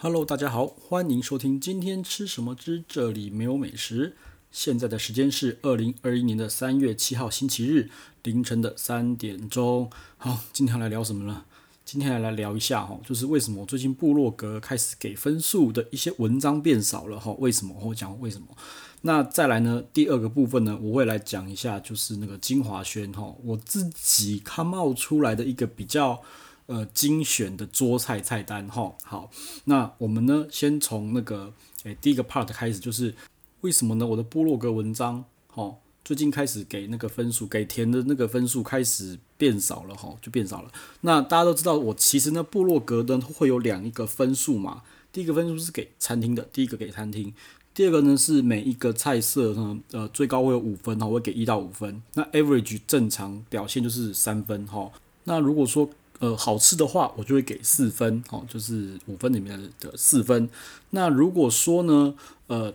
[0.00, 4.14] Hello，大家好，欢迎收听今天吃什么之这里没有美食。
[4.52, 7.90] 现在的时间是二零二一年的三月七号星期日
[8.22, 9.90] 凌晨的三点钟。
[10.16, 11.42] 好，今天来聊什么呢？
[11.84, 17.32] 今天来来聊一下哈，就是为什么最近部落格开始给分数的一些文章变少了哈？
[17.40, 17.74] 为什么？
[17.82, 18.46] 我讲为什么？
[19.00, 19.82] 那再来呢？
[19.92, 26.22] 第二个部分呢，我会来讲一下，就是那个金华轩哈，我自己 come out 出来的一个比较。
[26.68, 29.30] 呃，精选的桌菜菜单哈，好，
[29.64, 31.50] 那我们呢，先从那个
[31.84, 33.14] 诶、第一个 part 开始，就是
[33.62, 34.06] 为什么呢？
[34.06, 40.70] 我的部落格文章哈，最近开始给那个分数，给填的那个分数开始变少了哈，就变少了。
[41.00, 47.32] 那大家都知道，我其实呢，部落格呢会有两一个分数嘛，第一个分数是给餐厅的，第一个给餐厅，
[47.72, 52.02] 第二个呢是每一个菜色呢，呃，最高会有五分哈，我会给一到五分。
[52.12, 54.92] 那 average 正常表现就是三分哈。
[55.24, 55.88] 那如果说
[56.20, 60.50] 呃，好吃的话，我就会给四分，哦，就是五分里面的四分。
[60.90, 62.14] 那如果说呢，
[62.48, 62.74] 呃，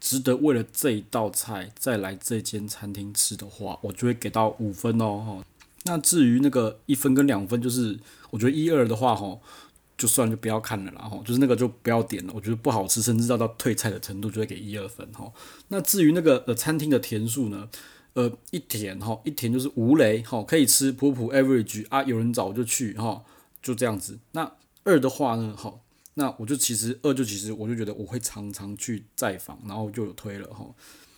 [0.00, 5.42] 值得为了这一道菜再来这间餐厅吃的话，我就会给到五分哦。
[5.84, 7.98] 那至于那个一分跟两分，就是
[8.30, 9.36] 我觉得一二的话，哈，
[9.98, 12.32] 就算就不要看了啦，哈，就是那个就不要点了。
[12.36, 15.32] 我觉得不好吃，甚至到到退菜的程度，就会给一二分，哈。
[15.68, 17.68] 那至于那个呃餐厅的甜数呢？
[18.16, 23.22] 呃，一甜哈，一甜就是无雷哈，可以吃普普 average 啊，有人找就去哈，
[23.60, 24.18] 就这样子。
[24.32, 24.50] 那
[24.84, 25.82] 二的话呢，好，
[26.14, 30.74] 那我就其实二就其实我就觉得我会常常去再访，然后就有推了哈。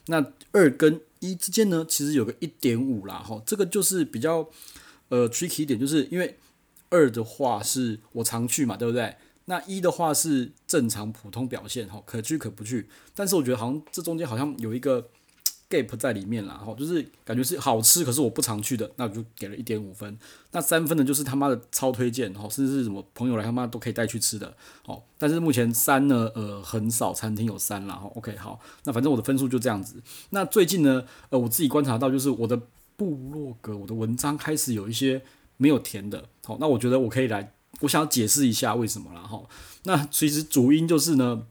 [0.06, 4.50] 那二跟一之间呢，其实有个一点五啦哈，这个就是比较
[5.10, 6.36] 呃 tricky 一点，就是因为
[6.90, 9.14] 二的话是我常去嘛，对不对？
[9.44, 12.88] 那一的话是正常普通表现哈，可去可不去。
[13.14, 15.08] 但是我觉得好像这中间好像有一个。
[15.70, 20.18] Gap 在里面啦，哈，就是感觉是好吃，可是我不常去的，那我就给了一点五分。
[20.52, 24.54] 那三分的就是他妈的超推荐，哈，甚至是什么朋友来他妈都可以带去吃的，
[24.86, 25.02] 哦。
[25.18, 28.10] 但是目前三呢，呃，很少餐厅有三啦，哈。
[28.14, 30.02] OK，好，那反正我的分数就这样子。
[30.30, 32.58] 那最近呢，呃，我自己观察到，就是我的
[32.96, 35.20] 部落格，我的文章开始有一些
[35.58, 39.42] 没有填的，好，那我觉得我可以来，我想要解释一下为什么啦，哈。
[39.82, 41.42] 那其实主因就是呢，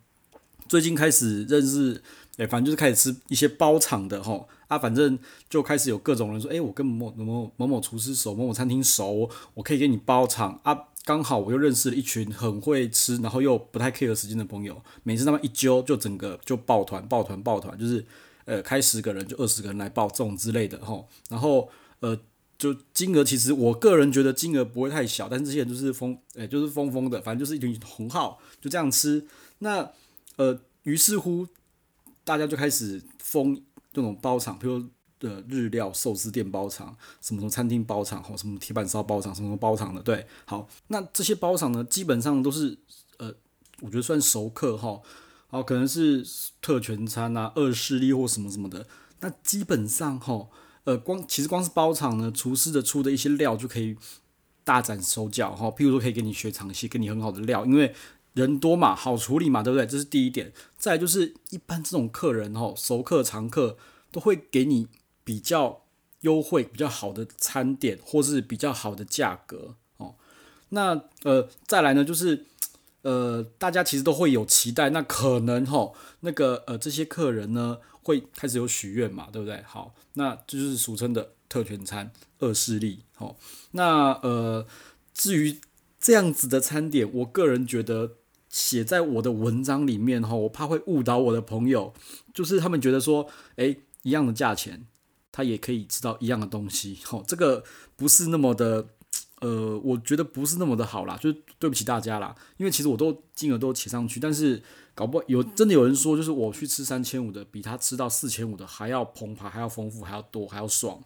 [0.68, 2.02] 最近开始认识。
[2.38, 5.18] 哎，反正就是开始吃一些包场的吼啊，反正
[5.50, 10.90] 就开始有各种人说，哎，我跟某某某某某厨师熟，某某餐厅熟，我可以给你包场啊。
[11.04, 18.06] 刚好我又认识了一群很会吃，然后又不太 care 时间的朋友，每次他们一揪，就整个就抱团抱团抱团，就是
[18.46, 21.08] 呃开十个人就二十个人来报这种之类的吼。
[21.30, 21.70] 然后
[22.02, 22.20] 呃
[22.58, 29.26] 就金额其实我个人觉得金额不会太小，但是这些人就是疯，哎就是疯疯的，反正就是一群同号就这样吃。
[29.60, 29.90] 那
[30.36, 31.48] 呃于是乎。
[32.28, 33.56] 大家就开始封
[33.94, 34.84] 这种包场，比如
[35.18, 42.78] 的日料寿司店包场，什么什么餐厅包场，或什么铁板烧包场，什么什么包场的，对，好，那这些包场呢，基本上都是
[43.18, 43.34] 呃，
[43.80, 45.02] 我觉得算熟客哈，
[45.48, 46.28] 好，可能是
[46.62, 48.86] 特权餐啊、二势力或什么什么的，
[49.22, 50.50] 那基本上哈，
[50.84, 53.96] 呃，光其实光是包场呢，厨师的出的一些料就可以
[54.66, 57.96] 大展手脚哈，譬如说可以给你学长蟹，给你很好的料，因为。
[58.38, 59.88] 人多嘛，好处理嘛，对不对？
[59.88, 60.54] 这是第一点。
[60.78, 63.80] 再就是一般这种客人吼，熟客、常客
[64.12, 64.88] 都会给你
[65.24, 65.82] 比较
[66.22, 70.14] 优惠、比较好的餐点，或是比较好的价格哦。
[70.70, 72.46] 那呃，再来呢，就是
[73.02, 79.64] 呃，大家其实都会有期待，那可能吼，那个呃，这些客人呢会开始有许愿嘛，对不对？
[79.64, 82.12] 好，那就是俗称的特权餐、
[82.42, 83.00] 恶势力。
[83.18, 83.36] 哦，
[83.72, 84.68] 那呃，
[85.12, 85.60] 至于
[86.00, 88.12] 这样子的餐点，我个人觉得。
[88.58, 91.94] 写在我的文章里面哈，我怕会误导我的朋友，
[92.34, 94.88] 就是他们觉得说，诶，一样的价钱，
[95.32, 97.64] 他也可以吃到一样的东西，吼，这个
[97.96, 98.88] 不是那么的，
[99.42, 104.64] 呃，我觉得不是那么的好啦，就是对不起大家啦，因为其实我都金额都写上去，但是
[104.96, 111.00] 搞不有真的有人说，就是我去吃三千五的，比他吃到四千五的还要澎湃，还要丰富，还要多，还要爽，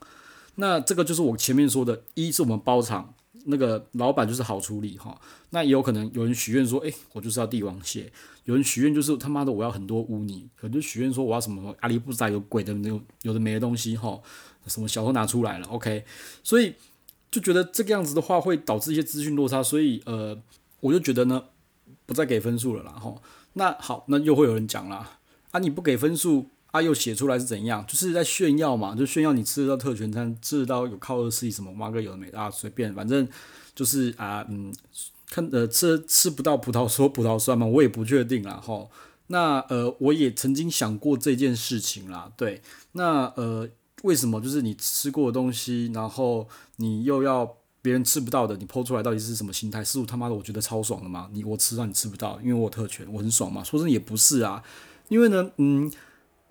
[0.56, 3.14] 那这个就是我前面说的，一是我们包场。
[3.46, 5.20] 那个老板就是好处理哈，
[5.52, 8.04] 那也有可能有人许愿说，诶，我就是要帝王蟹；
[8.46, 14.20] 有人许愿就是他妈的我要很多污泥，可能就许愿说我要什么阿里不达有鬼的那种有的没的东西哈，
[14.68, 16.04] 什么小偷拿出来了，OK，
[16.44, 16.76] 所以
[17.30, 20.38] 就觉得这个样子的话会导致一些资讯落差，所以呃，
[20.80, 21.44] 我就觉得呢，
[22.06, 23.16] 不再给分数了啦哈。
[23.54, 25.20] 那好，那又会有人讲啦，
[25.52, 26.48] 啊你不给分数。
[26.72, 27.86] 啊，又写出来是怎样？
[27.86, 33.28] 就是在炫耀嘛，就炫耀你吃得到特权餐，吃得到有靠二势力什么，妈个有的没啊，随便，反正
[33.76, 34.74] 就是啊，嗯，
[35.30, 38.88] 看呃吃吃不到葡萄说葡萄酸嘛，我也不确定啦齁。
[39.28, 42.62] 那呃，我也曾经想过这件事情啦，对，
[42.94, 43.70] 那呃，
[44.04, 49.82] 为什么就是你吃过的东西，然后你又要别人吃不到的，你剖出来到底是什么心态？
[49.84, 51.30] 是不他妈的我觉得超爽的吗？
[51.32, 53.64] 你我吃到你吃不到，因为我特权，我很爽嘛？
[53.64, 54.62] 说真的也不是啊，
[55.08, 55.90] 因为呢，嗯，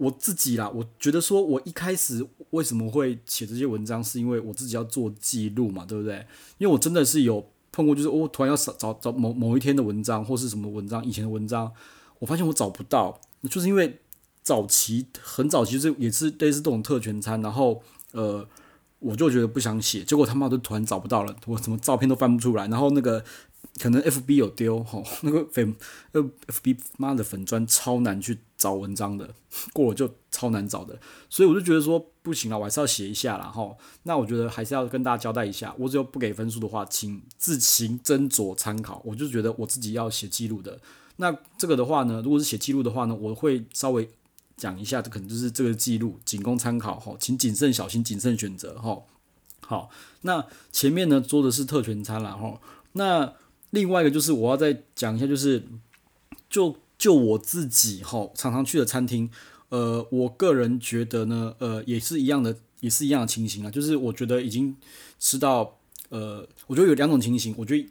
[0.00, 6.26] 我自己啦，我觉得说我一开始为什么会写这些文章，是因为我自己要做记录嘛，对不对？
[6.58, 11.70] 因为我真的是有碰过，就是我突然要找找找某某一天的文章或是什么文章，以前的文章，
[12.18, 13.20] 我发现我找不到，
[13.50, 14.00] 就是因为
[14.42, 17.82] 早期很早期是也是类似这种特权餐，然后
[18.12, 18.46] 呃。
[19.02, 23.24] 我就觉得不想写，结果他妈都突然找不到了，我什么照片都翻不出来，然后那个
[23.78, 25.74] 可能 F B 有丢吼，那个粉
[26.12, 29.34] 呃 F B 妈的粉专超难去找文章的，
[29.74, 30.96] 过了就超难找的，
[31.28, 33.76] 所以我就觉得说不行了，我还是要写一下啦吼。
[34.04, 39.02] 那我觉得还是要跟大家交代一下，我只有不给分数的话，请自行斟酌参考。
[39.04, 40.78] 我就觉得我自己要写记录的，
[41.16, 44.08] 那这个的话呢，如果是写记录的话呢，我会稍微。
[44.56, 49.04] 讲一下，这可能就是这个记录，仅供参考哈，请谨慎小心，谨慎选择哈。
[49.62, 49.88] 好，
[50.20, 52.60] 那前面呢做的是特权餐了哈。
[52.92, 53.32] 那
[53.70, 55.66] 另外一个就是我要再讲一下，就是
[56.50, 59.30] 就就我自己哈，常常去的餐厅，
[59.70, 63.70] 呃，我个人觉得呢，呃，也是一样的，也是一样的情形啊。
[63.70, 64.76] 就是我觉得已经
[65.18, 65.78] 吃到，
[66.10, 67.88] 呃，我觉得有两种情形，我觉得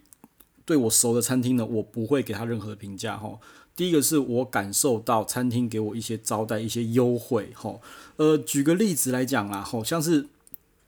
[0.64, 3.36] 对我熟的餐厅呢，我不会给他任何的评价哈。
[3.74, 7.82] 第一个是我感受到餐厅给我一些招待、一些优惠，吼，
[8.14, 10.28] 呃，举个例子来讲啦，吼，像是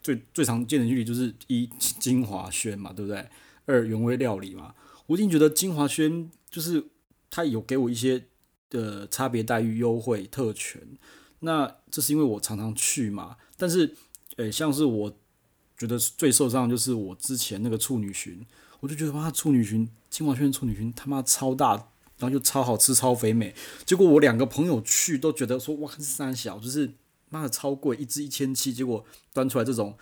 [0.00, 3.26] 最最常见的距离就是一金华轩嘛，对不对？
[3.66, 4.74] 二原味料理嘛，
[5.06, 6.84] 我已经觉得金华轩就是
[7.32, 8.26] 他有给我一些
[8.70, 10.80] 的差别待遇、优惠、特权，
[11.40, 13.36] 那这是因为我常常去嘛。
[13.56, 13.96] 但是，
[14.36, 15.18] 诶、欸，像是我
[15.76, 18.44] 觉得最受伤就是我之前那个处女蟳，
[18.78, 21.88] 我就觉得哇，处女蟳晶华轩处女蟳他妈超大。
[22.18, 23.52] 然后就超好吃、超肥美，
[23.84, 26.94] 结果我两个朋友去都觉得说哇，三小就是
[27.30, 29.98] 妈的超贵，一只一千七，结果端出来这种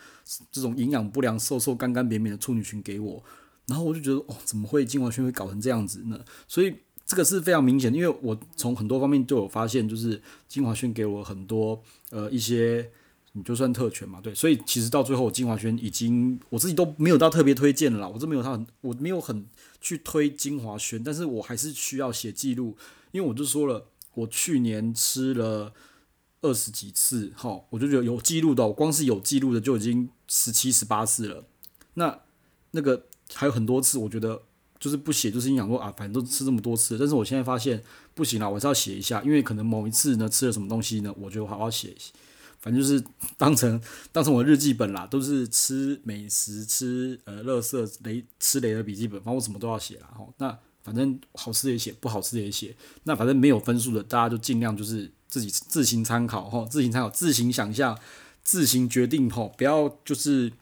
[0.53, 3.25] 这种营养不良、瘦瘦干干扁扁的处女蟳给我，
[3.69, 6.23] 然后我就觉得哦，怎么会金华轩会搞成这样子呢？
[6.47, 6.77] 所以
[7.11, 12.91] 这个是非常明显，因为我从很多方面都有发现，就是晶华轩给我很多呃一些。
[13.33, 19.47] 你就算特权嘛，对，所以其实到最后，晶华轩已经我自己都没有到特别推荐了啦，我这没有他很，我没有很
[19.81, 22.77] 去推晶华轩，但是我还是需要写记录，
[23.13, 25.73] 因为我就说了，我去年吃了
[26.41, 31.45] 二十几次，哈，我就觉得有记录的，我光是有记录的就已经十七十八次了，
[31.95, 32.23] 那
[32.73, 34.43] 那个还有很多次，我觉得
[34.81, 37.81] 就是不写，就是你想说啊，反正都吃这么多次，但是我现在发现
[38.15, 42.11] 不行了，我是要写一下，因为可能某一次呢吃了什么东西呢，我就好好写一写。
[42.63, 43.03] 反正就是
[43.39, 43.81] 当成
[44.13, 50.33] 当成我的日记本啦，都是吃美食、吃呃垃圾雷吃雷的笔记本，反正我什么都要写啦吼。
[50.37, 52.77] 那反正好吃也写，不好吃也写。
[53.05, 57.99] 那反正没有分数的，大家就尽量就是自己自行参考吼，自行参考，自行想象，
[58.43, 60.53] 自行决定吼，不要就是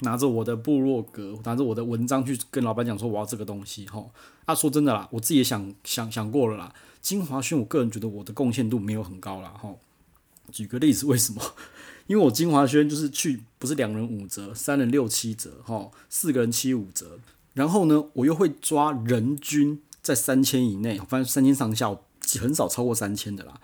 [0.00, 4.10] 拿着我的部落格，拿着我的文章去跟老板讲说我要这个东西吼。
[4.44, 6.72] 啊，说真的啦，我自己也想想想过了啦。
[7.00, 9.74] 晶华轩，我个人觉得我的贡献度没有很高啦哈。
[10.52, 11.42] 举个例子，为什么？
[12.06, 17.18] 因为我晶华轩就是去，不是两人五折，三人六七折，哈，四个人七五折。
[17.54, 21.96] 然后呢，我又会抓人均在三千以内，反正三千上下，
[22.40, 23.60] 很少超过三千的啦。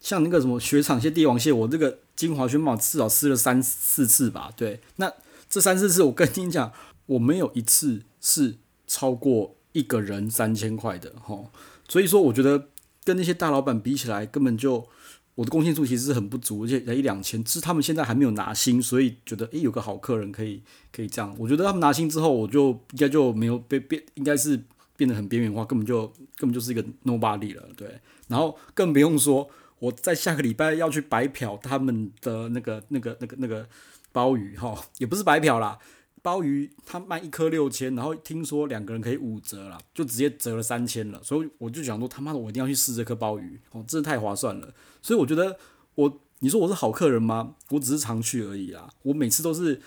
[0.00, 4.50] 像那个什么雪场蟹、帝王蟹，我这个晶华轩嘛，至少吃了三四次吧。
[4.56, 5.12] 对，那
[5.52, 6.72] 这三四次，我跟你讲，
[7.04, 8.56] 我没有一次是
[8.86, 11.44] 超过一个人三千块的，哈。
[11.86, 12.68] 所以说，我觉得
[13.04, 14.88] 跟那些大老板比起来，根本就。
[15.34, 21.34] 我的贡献度其实是很不足，而且才一两千，是他们现在还没有拿薪，所以觉得诶有个好客人可以可以这样。
[21.38, 24.62] 我觉得他们拿薪之后，我就应该就没有被变，应该是
[24.94, 26.06] 变得很边缘化，根本就
[26.36, 27.98] 根本就是一个 nobody 了，对。
[28.28, 33.66] 然后更不用说我在下个礼拜要去白嫖他们的那个那个那个那个
[34.12, 35.78] 鲍鱼 哈，也不是白嫖啦。
[36.20, 41.20] 鲍鱼他卖一颗六千，然后听说两个人可以五折了，就直接折了三千了。
[41.20, 44.72] 所以我就想说，他妈的，我一定要去试这颗鲍鱼哦，真的太划算了。
[45.02, 45.56] 所以我觉得
[45.96, 47.56] 我，你说我是好客人吗？
[47.70, 48.88] 我只是常去而已啦。
[49.02, 49.82] 我每次都是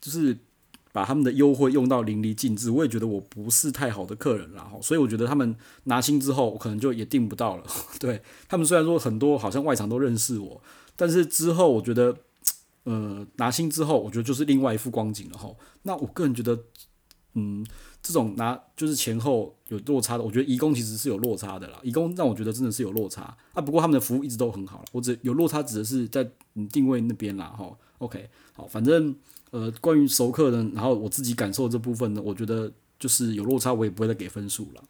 [0.00, 0.36] 就是
[0.90, 2.72] 把他们的优惠用到淋漓尽致。
[2.72, 7.62] 我也觉得我不是太好的客人啦，所以我觉得他们拿薪之后，我可能就也订不到了。
[8.00, 10.60] 对，他们虽然说很多好像外场都认识我，
[10.96, 12.16] 但是之后我觉得。
[12.84, 15.54] 呃，拿薪之后，我觉得就是另外一副光景了哈。
[15.82, 16.58] 那我个人觉得，
[17.34, 17.66] 嗯，
[18.02, 21.78] 这种拿就是前后有落差的，我觉得移工其实是有落差的啦。
[21.82, 23.60] 移工让我觉得真的是有落差啊。
[23.60, 27.70] 不过他们的服务一直都很好了，我只有落差指的是在嗯定位那边啦哈。
[27.98, 29.14] OK，好，反正
[29.50, 34.82] 呃，关于熟客呢，然后我自己感受这部分呢，我觉得就是有落差，我也不会再给分数了。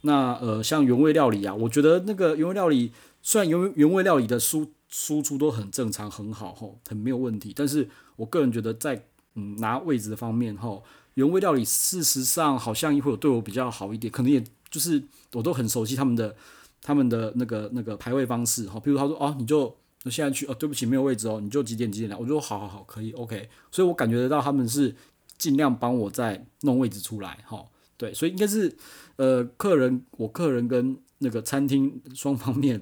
[0.00, 4.72] 那呃，像原味料理啊，我觉得那个原味料理虽然原原味料理的书。
[4.96, 7.52] 输出都很正常，很好吼，很没有问题。
[7.52, 10.84] 但是我个人觉得在，嗯拿位置的方面吼，
[11.14, 16.36] 原味料理事实上好像也会有对我比较好一点，可能也就是我都很熟悉他们的
[16.80, 18.78] 他们的那个那个排位方式哈。
[18.78, 19.76] 比如他说哦，你就
[20.08, 23.48] 现在去哦，对不起没有位置哦，你就几点几点来，我就说好好好可以 OK。
[23.72, 24.94] 所以我感觉得到他们是
[25.36, 27.66] 尽量帮我再弄位置出来哈。
[27.96, 28.76] 对，所以应该是
[29.16, 32.80] 呃客人我客人跟那个餐厅双方面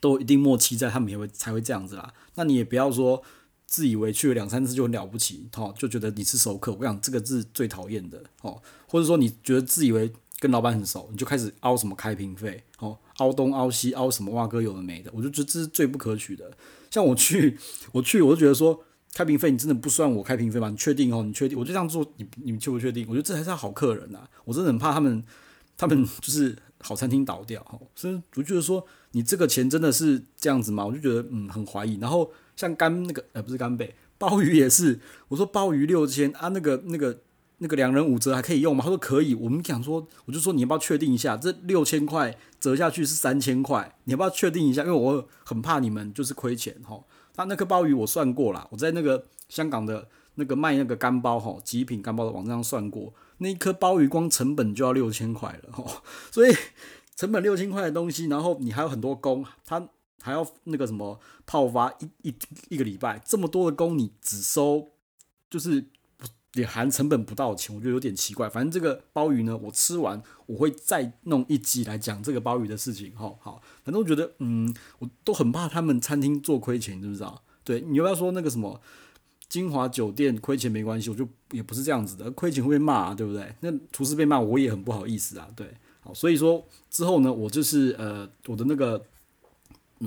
[0.00, 2.12] 都一定默契在，他们也会才会这样子啦。
[2.34, 3.22] 那你也不要说。
[3.72, 6.72] 自以为去了两三次就很了不起，哦，就觉得你是熟客。
[6.72, 16.50] 我想，这个是最讨厌的，哦，或者说你觉得自以为跟老板很熟，你就开始凹什么开瓶费，哦，凹东凹西凹什么哇哥有的没的，我就觉得这是最不可取的。
[16.90, 17.56] 像我去，
[17.94, 18.82] 我去，我就觉得说
[19.14, 20.68] 开瓶费你真的不算我开瓶费吗？
[20.68, 21.22] 你确定哦？
[21.22, 21.56] 你确定？
[21.56, 23.06] 我就这样做，你你们确不确定？
[23.08, 25.22] 我觉得这才是好客人呐、啊，我真的很怕他们，
[25.76, 30.84] 他们就是好餐厅倒掉，哦，所以我觉得说你这个钱真的是这样子吗？
[30.86, 32.30] 我就觉得嗯很怀疑，然后。
[32.56, 37.20] 像干那个呃不是干贝鲍鱼也是，我说鲍鱼六千啊，那个那个
[37.56, 38.82] 那个两人五折还可以用吗？
[38.84, 39.34] 他说可以。
[39.34, 44.82] 我们讲说，我就说你要不要确定一下，这六千块折下去是三千块，你要不要确定一下？
[44.82, 47.02] 因为我很怕你们就是亏钱哈。
[47.32, 56.54] 他那颗鲍鱼我算过了，我在那个香港的那个卖那个干鲍哈极品干鲍的网站上算过，那一颗鲍鱼光成本就要六千块了哈，所以
[57.20, 59.86] 成本六千块的东西，然后你还有很多工，他。
[60.22, 62.34] 还要那个什么泡发一一
[62.68, 64.90] 一个礼拜，这么多的工你只收
[65.48, 65.82] 就是
[66.52, 68.46] 也含成本不到钱，我觉得有点奇怪。
[68.46, 73.16] 反正这个鲍鱼呢，我吃完我会再弄一集来讲这个鲍鱼的事情。
[73.16, 77.42] 好好，反正我觉得嗯，我都很怕他们餐厅做亏钱，你知不知道？
[77.64, 78.78] 对，你要不要说那个什么
[79.48, 81.08] 金华酒店亏钱没关系？
[81.08, 83.54] 我就也不是这样子的，亏钱会被骂，对不对？
[83.60, 85.48] 那厨师被骂我也很不好意思啊。
[85.56, 85.66] 对，
[86.00, 89.04] 好，所以说之后呢，我就是呃我的那个。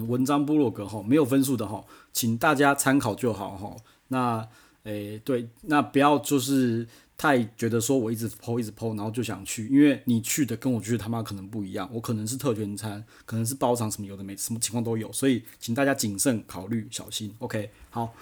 [0.08, 3.76] 文章部落格哈，没有分数的哈，请大家参考就好哈。
[4.08, 4.50] 那
[4.86, 17.32] 诶、对，那不要就是太觉得说我一直 po 一直 po，然后就想去，因为你去的跟我去的他妈可能不一样，我可能是特权餐，可能是包场什么有的没，什么情况都有，所以请大家谨慎考虑，小心。
[17.38, 18.16] OK，好，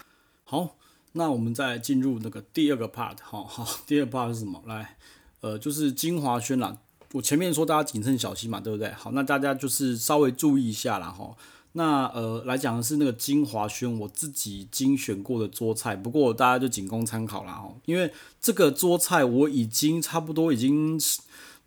[0.44, 0.76] 好，
[1.14, 4.62] 那我们再进入那个第二个 part 哈，好，第二 part 是什么？
[4.68, 4.98] 来，
[5.40, 6.78] 呃，就是精华轩啦。
[7.14, 8.92] 我前面说大家谨慎小心嘛，对不对？
[8.94, 11.36] 好，那大家就是稍微注意一下啦哈。
[11.74, 17.78] 那呃，来讲的是那个金华轩，我自己精选过的桌菜，不过大家就仅供参考啦哦。
[17.86, 21.00] 因为这个桌菜我已经差不多已经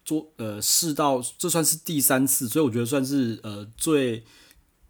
[0.05, 4.23] 做呃试到，这算是第三次，所以我觉得算是呃最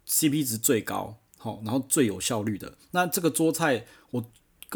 [0.05, 2.73] CP 值最高，好，然后最有效率的。
[2.91, 4.25] 那这个桌菜我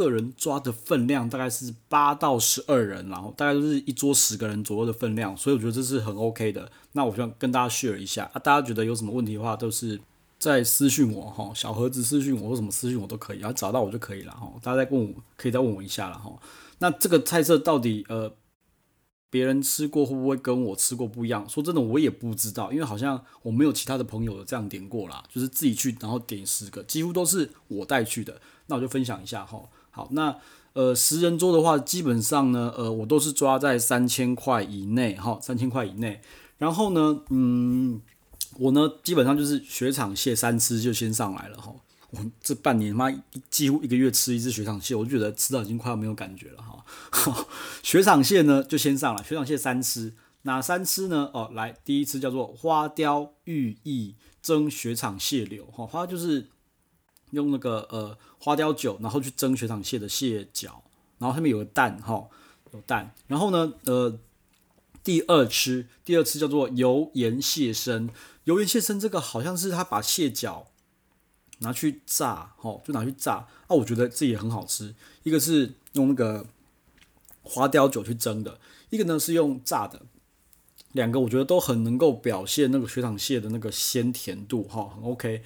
[0.04, 6.72] 个人抓的分量大概是八到十二人，然后大概都是一桌十个人左右的分量，所以我觉得这是很 OK 的。
[6.94, 10.00] 那我想跟大家 share 一下啊，大家觉得有什么问题的话都是。
[10.40, 14.50] 在私讯我哈，小盒子私讯我或什么私讯我都可以，然后找到我就可以了哈。
[14.64, 16.32] 大家再问我，可以再问我一下了哈。
[16.78, 18.32] 那这个菜色到底呃，
[19.30, 21.46] 别人吃过会不会跟我吃过不一样？
[21.50, 28.40] 说真的，我也不知道，因为好像我没有其他的朋友这样点过啦，就是自己去然后点十个，几乎都是我带去的。
[28.68, 29.62] 那我就分享一下哈。
[29.92, 30.36] 好，那
[30.74, 36.22] 呃十人桌的话，基本上呢，呃我都是抓在三千块以内哈，三千块以内。
[36.58, 38.02] 然后呢，嗯。
[38.58, 41.74] 我呢，基本上就是雪场蟹三吃就先上来了哈。
[42.10, 43.10] 我这半年妈
[43.50, 47.46] 几乎一个月吃一只雪场蟹，我就觉得吃到已经快要没有感觉了哈。
[47.84, 51.30] 雪场蟹呢就先上了，雪场蟹三吃，哪三吃呢？
[51.34, 56.50] 哦，来第一次叫做花雕玉意蒸雪场蟹柳哈，花就是
[57.32, 60.84] 用那个呃花雕酒，然后去蒸雪场蟹的蟹脚，
[61.18, 62.28] 然后上面有个蛋哈，
[62.74, 64.20] 有蛋，然后呢呃。
[65.02, 68.10] 第二吃，第二吃叫做油盐蟹身，
[68.44, 70.68] 油盐蟹身这个好像是他把蟹脚
[71.60, 74.94] 拿去炸，吼，就拿去炸，啊，我觉得这也很好吃。
[75.24, 76.46] 一个是用那个
[77.42, 78.60] 花雕酒去蒸的，
[78.90, 80.02] 一个呢是用炸的，
[80.92, 85.42] 两个我觉得都很能够表现那个雪场蟹的那个鲜甜度，哈，很 OK。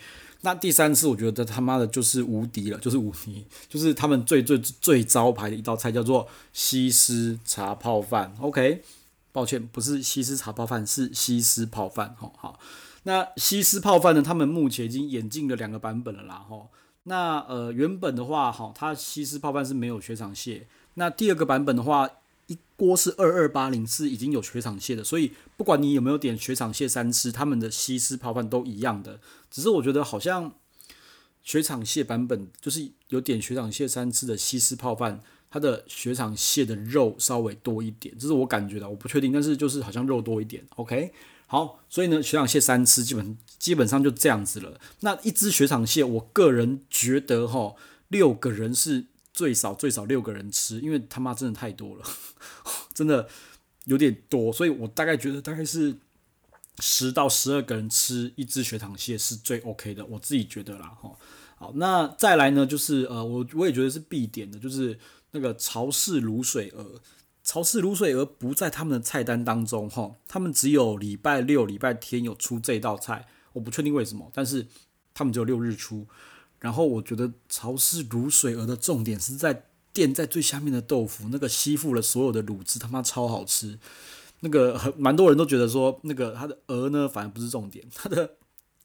[0.45, 8.83] 那第三次我觉得他妈的就是无敌了，就是无敌，就是他们最最最招牌的一道菜叫做西施茶泡饭，OK。
[9.31, 12.15] 抱歉，不是西施茶泡饭，是西施泡饭。
[12.19, 12.59] 哈，好，
[13.01, 14.21] 那西施泡饭呢？
[14.21, 16.35] 他们目前已经演进了两个版本了啦。
[16.47, 16.67] 哈，
[17.05, 20.67] 那呃，原本的话，哈，它西施泡饭是没有雪场蟹。
[20.93, 22.07] 那第二个版本的话，
[22.47, 25.03] 一锅是二二八零，是已经有雪场蟹的。
[25.03, 29.19] 所以不管你有没有点雪场蟹三吃，他们的西施泡饭都一样的。
[29.49, 30.53] 只是我觉得好像
[31.43, 35.21] 雪场蟹版本就是有点雪场蟹三吃的西施泡饭。
[35.49, 40.65] 它的雪场蟹的肉稍微多一点，这是我感觉的，我不确定，但是就是好像肉多一点。
[40.77, 41.13] OK，
[41.45, 44.81] 好，所以呢，雪场蟹三吃基本基本上就这样子了。
[45.01, 47.75] 那一只雪场蟹，我个人觉得哈，
[48.07, 52.05] 六个人是最少最少六个人吃，因为他妈真的太多了，
[52.93, 53.27] 真的
[53.85, 55.97] 有点多，所以我大概觉得大概是
[56.79, 61.11] 十到十二个人吃一只雪糖蟹是最 OK 的，我自己觉得啦，哈。
[61.55, 64.99] 好，那再来呢，就是呃，我我也觉得是必点的，就是
[65.31, 67.01] 那个潮式卤水鹅。
[67.43, 74.65] 潮式卤水鹅不在他们的菜单当中，哈，他们只有礼拜六、礼拜天有出这道菜，我不确定为什么，但是
[75.13, 76.07] 他们只有六日出。
[76.63, 83.77] 然后我觉得潮式卤水鹅的重点是在垫在最下面的豆腐，那个吸附了所有的卤汁，他妈超好吃。
[84.39, 88.37] 那个很蛮多人都觉得说，那个它的鹅呢，反而不是重点，它的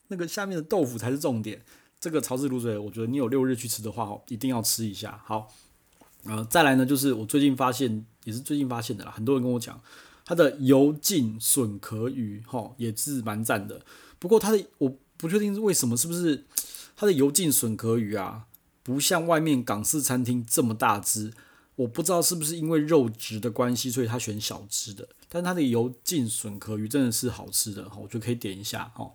[0.08, 1.64] 那个下面的豆腐才是重点。
[2.00, 5.23] 这个潮式卤水，我觉得你有六日去吃的话，一定要吃一下。
[5.25, 5.54] 好，
[6.25, 9.80] 呃，再来呢，就是我最近发现，也是最近发现的啦，很多人跟我讲，
[10.25, 13.80] 它的油浸笋壳鱼，哈，也是蛮赞的。
[14.18, 16.44] 不过它的我不确定是为什么，是不是？
[17.00, 18.46] 它的油浸笋壳鱼啊，
[18.82, 21.32] 不像外面港式餐厅这么大只，
[21.76, 25.08] 我不知道是不是因为肉质的关系，所以他选小只的。
[25.28, 29.08] 但它的油浸笋壳鱼真的是好吃的，我觉得可以点一下哈。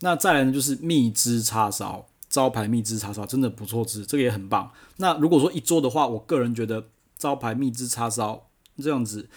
[0.00, 4.72] 那再来呢，就是蜜汁叉烧，招牌蜜汁叉烧真的不错吃，这个也很棒。
[4.96, 6.88] 那如果说一桌的话，我个人觉得
[7.18, 9.28] 招牌蜜汁叉烧这样子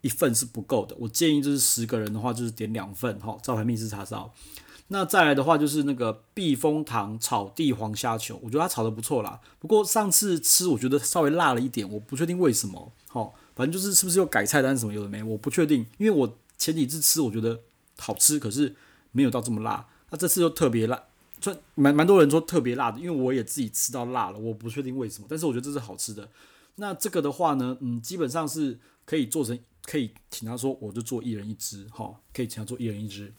[0.00, 4.34] 一份是不够的，我建议就是十个人的话，就是点两份哈，招牌蜜汁叉烧。
[4.88, 9.40] 那再来的话就是那个避风塘炒地黄虾球，我觉得它炒得不错啦。
[9.58, 12.92] 不过上次吃我觉得稍微辣了一点，我不确定为什么。
[13.08, 15.84] 好，反正就是是不是又改菜单什么有的没，我不确定。
[15.98, 17.60] 因为我前几次吃我觉得
[17.98, 18.76] 好吃，可是
[19.10, 19.88] 没有到这么辣。
[20.10, 21.02] 那这次又特别辣，
[21.40, 25.26] 就蛮蛮多人说特别辣的，因为我也自己吃到辣了，我不确定为什么。
[25.28, 26.28] 但是我觉得这是好吃的。
[26.76, 33.32] 那这个的话呢，嗯，基本上是可以做成，可以请他说我就做一人一只，哈，可以请他做一人一只。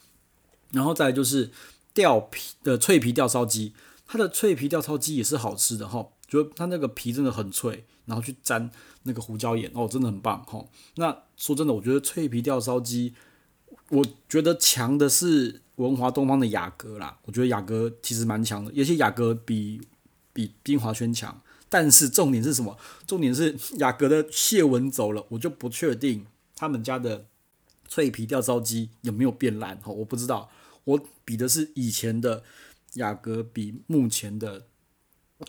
[0.71, 1.49] 然后再来就是
[1.93, 3.73] 吊皮的脆皮吊烧鸡，
[4.05, 8.69] 它的脆皮吊烧鸡也是好吃的哈，觉得它那个皮真的很脆，然后去沾
[9.03, 10.65] 那个胡椒盐哦，真的很棒哈。
[10.95, 13.13] 那说真的，我觉得脆皮吊烧鸡，
[13.89, 19.81] 我觉得强的是文华东方的雅阁啦，我觉得雅阁其实蛮强的，有些雅阁比
[20.33, 22.77] 比冰华轩强，但是重点是什么？
[23.05, 27.25] 重点是雅阁的蟹纹走了，我就不确定他们家的
[27.87, 30.49] 脆皮吊烧鸡有没有变烂哈，我不知道。
[30.83, 32.43] 我比的是以前的
[32.93, 34.67] 雅阁比目前的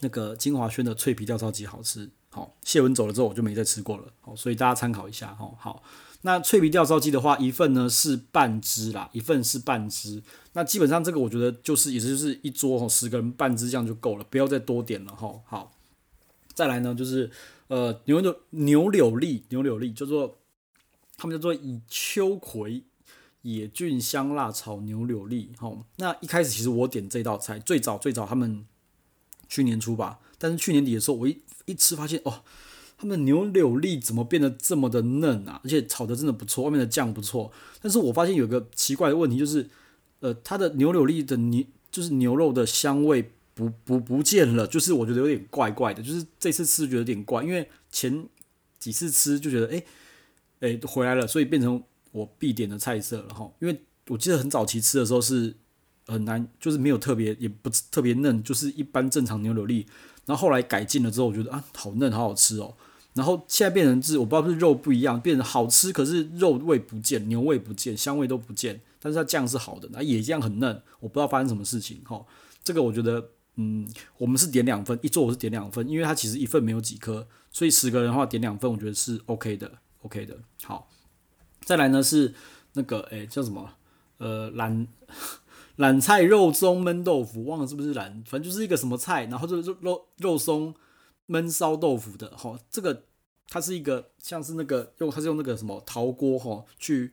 [0.00, 2.10] 那个金华轩的脆皮吊烧鸡好吃。
[2.30, 4.12] 好，谢文走了之后我就没再吃过了。
[4.20, 5.34] 好，所以大家参考一下。
[5.34, 5.82] 哈，好，
[6.22, 10.22] 那脆皮吊烧鸡的话，一份呢是半只啦，一份是半只。
[10.52, 15.40] 那基本上这个我觉得就是也就是一桌哦，十个人半只这样就够了，不要再多点了哈。
[15.46, 15.72] 好，
[16.52, 17.30] 再来呢就是
[17.68, 20.38] 呃牛的牛柳粒，牛柳粒叫做
[21.18, 22.84] 他们叫做以秋葵。
[23.42, 28.66] 野菌香辣炒牛柳粒，好，那一开始其实我点这道菜，最早最早他们
[29.48, 32.42] 去年初吧，但是去年底的时候，我一一吃发现，哦，
[32.98, 35.60] 他们牛柳粒怎么变得这么的嫩啊？
[35.62, 37.50] 而且炒的真的不错，外面的酱不错，
[37.80, 39.70] 但是我发现有个奇怪的问题，就是，
[40.18, 48.28] 呃，它的牛柳粒的牛就是牛肉的香味不不不见了，就是我觉得有点怪怪的，就是这次吃觉得有点怪，因为前
[48.80, 49.82] 几次吃就觉得，哎，
[50.60, 51.82] 哎回来了，所以变成。
[52.10, 55.54] 我必点的菜色了哈，因为我记得很早期吃的时候是
[56.06, 59.86] 很难，就是没有特别，也不特别嫩，就是一般正常牛柳粒。
[60.24, 62.74] 然后后来改进了之后，我觉得啊，好嫩，好好吃哦。
[63.12, 68.80] 然后现在变成是，我不知道是肉不一样，变成好吃，可是肉味不见，牛味不见，香味都不见。
[68.98, 72.24] 但是它酱是好的，那也这样很嫩，我不知道发生什么事情哈。
[72.64, 73.22] 这个我觉得，
[73.56, 79.70] 嗯，我们是点两份，一桌我是点两份，因为它其实一份没有几颗，所以十个人的话点两份，我觉得是 OK 的
[80.02, 80.88] ，OK 的，好。
[81.64, 82.34] 再来呢是
[82.72, 83.70] 那个诶、叫什么
[84.16, 84.86] 呃榄
[85.76, 90.74] 榄 菜肉松焖豆腐，忘了是不是榄，反正就是一个什么菜，然后就是肉肉松
[91.28, 93.04] 焖烧豆腐的哈，这个
[93.50, 97.12] 它是一个像是那个用它是用那个什么陶锅哈去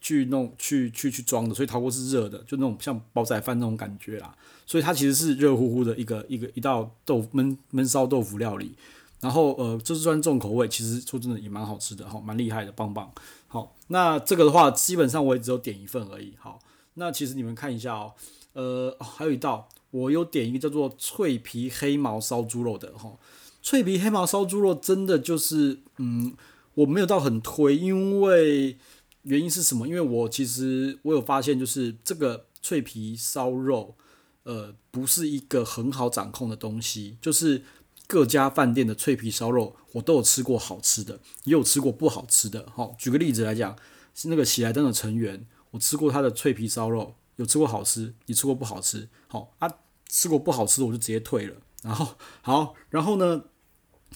[0.00, 8.74] 去弄去去去装的，所以陶锅是热的，就那种像煲仔饭那种感觉啦，所以它其实是热乎乎的一个一个一道豆焖焖烧豆腐料理。
[9.20, 13.12] 然后呃，就是算重口味，其实说真的也蛮好吃的哈，蛮厉害的，棒棒。
[13.48, 16.34] 好，那这个的话，基本上我也只有点一份而已。
[16.38, 16.60] 好，
[16.94, 18.12] 那其实你们看一下哦，
[18.52, 23.16] 呃，还有一道，我有点一个叫做脆皮黑毛烧猪肉的哈。
[23.60, 26.32] 脆皮黑毛烧猪肉真的就是，嗯，
[26.74, 28.78] 我没有到很推，因为
[29.22, 29.88] 原因是什么？
[29.88, 33.96] 因为我其实我有发现，就是这个脆皮烧肉，
[34.44, 37.64] 呃，不是一个很好掌控的东西，就是。
[38.08, 42.66] 各家饭店的脆皮烧肉，我都有吃过好吃的，也有吃过不好吃的。
[42.74, 43.76] 好，举个例子来讲，
[44.14, 49.10] 是那个喜来登的成员，我吃过他的脆皮烧肉，有吃过好吃，也吃过不好吃。
[49.26, 49.70] 好啊，
[50.08, 51.54] 吃过不好吃的我就直接退了。
[51.82, 53.44] 然后好，然后呢，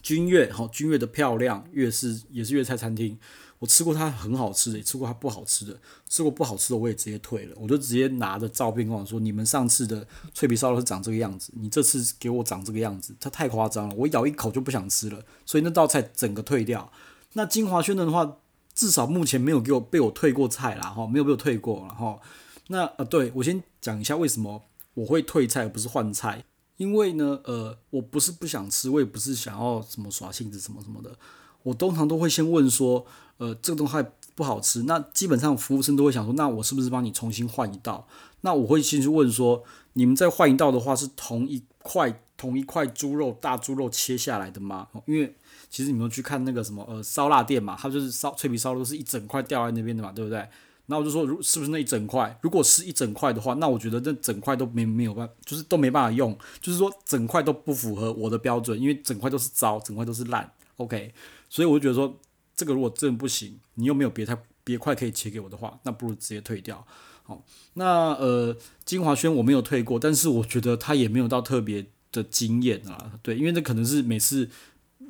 [0.01, 3.19] 君悦好，君悦的漂亮粤式也是粤菜餐厅，
[3.63, 16.91] 我吃过它很好吃的，也吃过它不好吃的，吃过不好吃的我也直接退了，我就直接拿着照片跟我说，你们上次的脆皮烧肉是长这个样子，你这次给我长这个样子，它太夸张了，我咬一口就不想吃了，所以那道菜整个退掉。
[17.35, 18.39] 那金华轩的话，
[18.75, 22.19] 至少目前没有给我被我退过菜啦哈，没有被我退过了哈。
[22.67, 26.45] 那呃，对，我先讲一下为什么我会退菜而不是换菜。
[26.79, 31.17] 因为呢，呃，我不是不想吃，我也不是想要什么耍性子什么什么的。
[31.63, 33.05] 我通常都会先问说，
[33.39, 33.95] 呃，这个东西
[34.35, 38.07] 不好吃，那基本上服务生都会想说，那我是不是帮你重新换一道？
[38.41, 44.89] 那我会先去问说，你们再换一道的话，是同一块同一块猪肉大猪肉切下来的吗？
[45.07, 45.35] 因为
[45.71, 50.47] 其实你们去看那个什么呃烧腊店嘛，它就是烧脆皮烧肉是一整块掉在那边的嘛，对不对？
[50.87, 52.37] 那我就说，如是不是那一整块？
[52.43, 60.51] 如果是一整块的话，那我觉得那整块都没没有办法，就是都没办法用，就是说整块都不符合我的标准，因为整块都是糟，整块都是烂。
[60.79, 61.15] OK，
[61.53, 62.19] 所以我就觉得说，
[62.57, 64.35] 这个如果真的不行，你又没有别太
[64.65, 66.87] 别块可以切给我的话，那不如直接退掉。
[67.25, 74.49] 好，那呃金华轩我没有退过，但是我觉得他也没有到特别的惊艳啊，对，因为这可能是每次。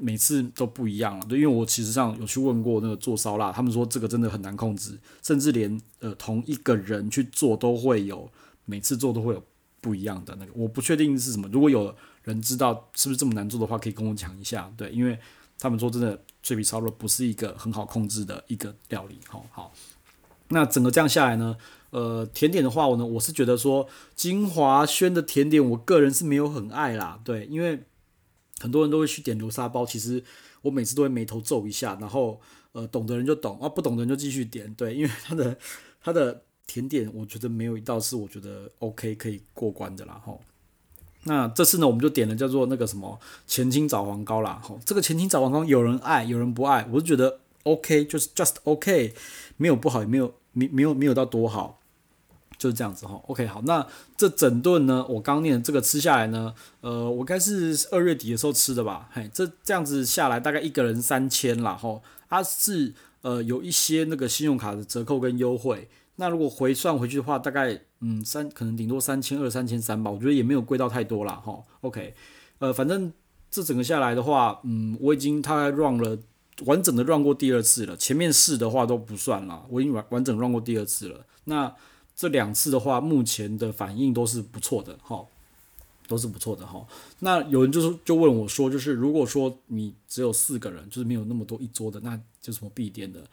[0.01, 8.29] 每次都不一样了，对，因为我其实上有去问过那个做烧腊，他们说这个真的很难控制，甚至连呃同一个人去做都会有，
[8.65, 9.45] 每次做都会有
[9.83, 11.47] 不一样的那个，我不确定是什么。
[11.53, 14.73] 如果有人知道是不是这么难做的话，可以跟我讲一下。
[14.77, 15.17] 对，因为
[15.63, 19.19] 他们说真的脆皮烧肉不是一个很好控制的一个料理。
[19.29, 19.73] 好，好，
[20.49, 21.57] 那整个这样下来呢，
[21.91, 27.85] 呃，甜点的话，我呢我是觉得说金华轩的甜点，我个人是没有很爱啦，对，因为。
[28.61, 30.23] 很多人都会去点流沙包，其实
[30.61, 35.59] 我每次都会眉头皱一下，然后呃，懂的人就懂啊，不懂的人就继续点，对，因为它的
[36.01, 40.41] 它的甜点，我觉得没有一道是我觉得 OK 可以过关的啦吼。
[41.25, 49.15] 那这次呢，我们就点了叫做那个什么前清枣黄糕啦吼，这个前清枣黄糕有人爱，有人不爱，我是觉得 OK，就是 just OK，
[49.57, 51.79] 没有不好，也没有没没有没有到多好。
[52.59, 53.85] 就是这样子哈，OK 好，那
[54.17, 72.15] 这整顿呢，我刚念这个吃下来呢，呃，我该是二月底的时候吃的吧，嘿，这这样子下来大概一个人三千啦吼，它是呃有一些那个信用卡的折扣跟优惠，那如果回算回去的话，大概嗯三可能顶多三千二三千三吧，我觉得也没有贵到太多啦哈，OK，
[72.59, 73.11] 呃，反正
[73.51, 76.19] 这整个下来的话，嗯，我已经大概 run 了
[76.67, 81.75] 完整的 run 过第二次了，前面试的话都不算啦，我已经完完整 run 过第二次了，那。
[82.15, 85.25] 这两次的话，目前的反应都是不错的哈，
[86.07, 86.87] 都是不错的哈。
[87.21, 93.25] 那有人就是就问我说，就是如果说你只有四个人，就是没有那么多一桌的，那就什么必点的？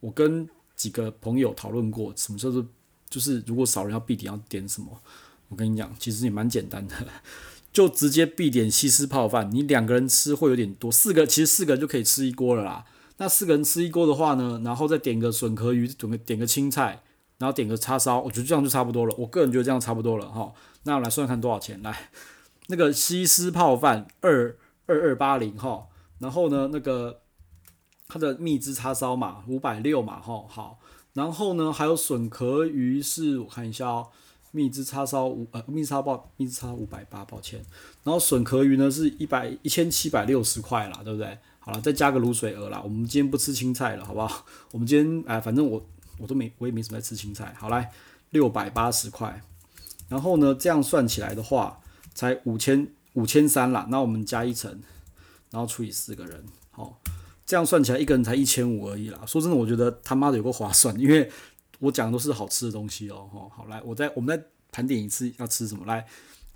[0.00, 2.64] 我跟几个朋友讨论过，什么叫做
[3.08, 5.00] 就是如果少人要必点要点什么？
[5.48, 6.94] 我跟你讲，其实也蛮简单的，
[7.72, 9.50] 就直接必点西施泡饭。
[9.50, 12.84] 你两个人吃会有点多，四个其实四个人就可以吃一锅了啦。
[13.16, 17.02] 那四个人吃一锅的话呢，然后再点个笋壳鱼，点个点个青菜。
[17.40, 19.14] 然后点个叉烧，我觉得这样就差不多了。
[19.16, 20.52] 我个人觉得这样差不多了哈。
[20.82, 21.80] 那我来算算看多少钱？
[21.84, 22.10] 来，
[22.66, 25.86] 那个西施泡饭二二二八零哈。
[26.18, 27.20] 然后呢，那个
[28.08, 30.46] 它的蜜汁叉烧嘛，五百六嘛哈。
[30.48, 30.80] 好，
[31.18, 34.06] 然后呢还有笋壳鱼是，我看一下哦，
[34.52, 37.60] 蜜汁叉烧五呃蜜汁叉烧蜜汁叉五百八，抱歉。
[38.04, 41.36] 然后笋壳鱼呢是一百一千七百六十块啦，对不对？
[41.58, 42.80] 好了，再加个卤水鹅啦。
[42.84, 44.46] 我们今天不吃青菜了，好不好？
[44.70, 45.84] 我们今天哎，反正我。
[46.20, 47.54] 我都没，我也没什么在吃青菜。
[47.56, 47.92] 好来，
[48.30, 49.40] 六百八十块，
[50.08, 51.78] 然后呢，这样算起来的话，
[52.12, 53.86] 才五千五千三啦。
[53.88, 54.82] 那我们加一层，
[55.52, 56.98] 然后除以四个人，好，
[57.48, 59.18] 这样算起来一个人才一千五而已啦。
[59.26, 61.30] 说真的，我觉得他妈的有个划算，因为
[61.78, 63.26] 我讲的都是好吃的东西哦。
[63.32, 65.86] 好，好来，我再我们再盘点一次要吃什么。
[65.86, 66.06] 来，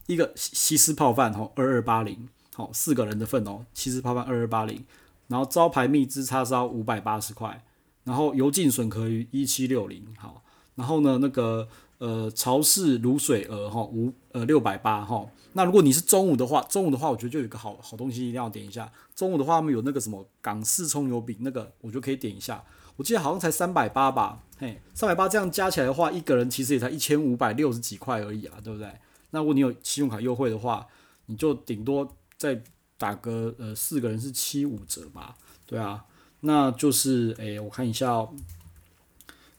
[0.06, 4.84] 一个西施泡饭，吼，二二八零，好，四个人的份哦，西施泡饭二二八零，
[5.28, 7.64] 然后招牌蜜汁叉烧五百八十块。
[8.04, 10.42] 然后油浸笋壳鱼一七六零，好，
[10.74, 11.68] 然后呢那个
[12.02, 22.64] 呃潮式卤水鹅哈五呃六百八哈，那如果你是中午的话，中午的话我觉得就有一个好好东西一定要点一下，中午的话他们有那个什么港式葱油饼，那个我就可以点一下，
[22.96, 28.90] 我记得好像才三百八吧，嘿，三百八这样加起来的话，一个人其实也才一千五百六十几块而已啊，对不对？
[29.30, 30.84] 那如果你有信用卡优惠的话，
[31.26, 32.60] 你就顶多再
[32.98, 36.04] 打个呃四个人是七五折吧，对啊。
[36.44, 38.34] 那就是，哎、欸，我看一下哦，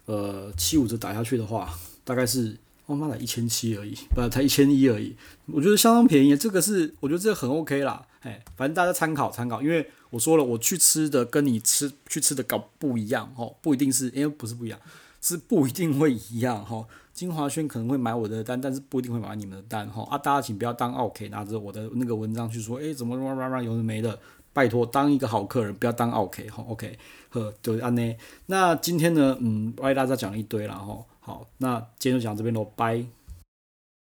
[0.04, 1.74] 呃，七五折打下去的话，
[2.04, 14.78] 大概是我妈才一千七而已，不才一千一而已，我觉得相当便宜，这个是我觉得这个很 OK 啦，哎，反正大家参考参考，因为我说了我去吃的跟你吃去吃的搞不一样哦，不一定是，因为不是不一样，
[15.22, 16.86] 是不一定会一样哈。
[17.14, 20.02] 金华轩可能会买我的单，但是不一定会买你们的单哈。
[20.10, 24.20] 啊，大家请不要当 OK 拿着我的那个文章去说，哎，怎么怎么怎么有的没的，
[24.52, 26.98] 拜托当一个好客人，不要当 OK 哈，OK
[27.30, 28.18] 呵，就是安内。
[28.48, 31.06] 那今天呢，嗯，我给大家讲一堆了哈。
[31.26, 33.06] 好那今天就讲这边咯拜。